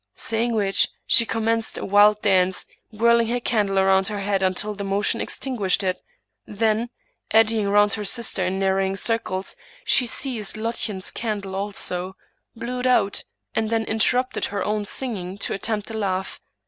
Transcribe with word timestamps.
Saying 0.15 0.55
which, 0.55 0.87
she 1.05 1.27
commenced 1.27 1.77
a 1.77 1.85
wild 1.85 2.23
dance, 2.23 2.65
whirling 2.89 3.27
her 3.27 3.39
candle 3.39 3.75
round 3.75 4.07
her 4.07 4.21
head 4.21 4.41
until 4.41 4.73
the 4.73 4.83
motion 4.83 5.21
extin 5.21 5.55
guished 5.59 5.83
it; 5.83 6.01
then, 6.47 6.89
eddying 7.29 7.69
round 7.69 7.93
her 7.93 8.03
sister 8.03 8.43
in 8.43 8.57
narrowing 8.57 8.95
cir 8.95 9.19
cles, 9.19 9.55
she 9.85 10.07
seized 10.07 10.57
Lottchen's 10.57 11.11
candle 11.11 11.55
also, 11.55 12.15
blew 12.55 12.79
it 12.79 12.87
out, 12.87 13.23
and 13.53 13.69
then 13.69 13.83
interrupted 13.83 14.45
her 14.45 14.65
own 14.65 14.85
singing 14.85 15.37
to 15.37 15.53
attempt 15.53 15.91
a 15.91 15.93
laugh. 15.93 16.41